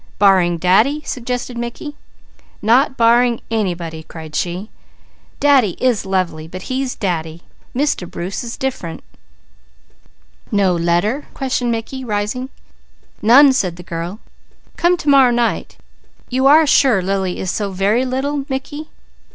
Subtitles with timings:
[0.17, 1.95] "Barring Daddy?" suggested Mickey.
[2.59, 4.71] "Not barring anybody!" cried she.
[5.39, 7.43] "Daddy is lovely, but he's Daddy!
[7.75, 8.09] Mr.
[8.09, 9.03] Bruce is different!"
[10.51, 12.49] "No letter?" questioned Mickey, rising.
[13.21, 14.19] "None!" said the girl.
[14.75, 15.77] "Come to morrow night.
[16.31, 18.87] You are sure Lily is so very little, Mickey?"